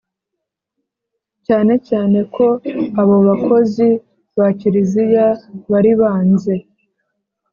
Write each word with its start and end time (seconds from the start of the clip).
cyane 1.45 1.73
cyane 1.87 2.19
ko 2.35 2.45
abo 3.01 3.15
bakozi 3.27 3.87
ba 4.37 4.47
kiliziya 4.59 5.27
bari 5.71 5.91
banze 5.99 6.55